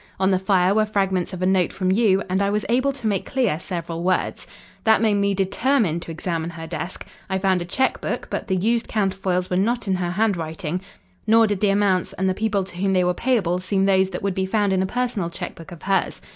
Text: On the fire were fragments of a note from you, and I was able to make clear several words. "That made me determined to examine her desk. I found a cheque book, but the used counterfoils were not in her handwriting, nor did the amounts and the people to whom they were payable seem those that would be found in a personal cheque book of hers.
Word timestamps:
On 0.19 0.31
the 0.31 0.39
fire 0.39 0.73
were 0.73 0.87
fragments 0.87 1.31
of 1.31 1.43
a 1.43 1.45
note 1.45 1.71
from 1.71 1.91
you, 1.91 2.23
and 2.27 2.41
I 2.41 2.49
was 2.49 2.65
able 2.69 2.91
to 2.91 3.05
make 3.05 3.23
clear 3.23 3.59
several 3.59 4.01
words. 4.01 4.47
"That 4.83 4.99
made 4.99 5.13
me 5.13 5.35
determined 5.35 6.01
to 6.01 6.09
examine 6.09 6.49
her 6.49 6.65
desk. 6.65 7.05
I 7.29 7.37
found 7.37 7.61
a 7.61 7.65
cheque 7.65 8.01
book, 8.01 8.27
but 8.31 8.47
the 8.47 8.55
used 8.55 8.87
counterfoils 8.87 9.51
were 9.51 9.57
not 9.57 9.87
in 9.87 9.93
her 9.97 10.09
handwriting, 10.09 10.81
nor 11.27 11.45
did 11.45 11.59
the 11.59 11.69
amounts 11.69 12.13
and 12.13 12.27
the 12.27 12.33
people 12.33 12.63
to 12.63 12.77
whom 12.77 12.93
they 12.93 13.03
were 13.03 13.13
payable 13.13 13.59
seem 13.59 13.85
those 13.85 14.09
that 14.09 14.23
would 14.23 14.33
be 14.33 14.47
found 14.47 14.73
in 14.73 14.81
a 14.81 14.87
personal 14.87 15.29
cheque 15.29 15.53
book 15.53 15.71
of 15.71 15.83
hers. 15.83 16.19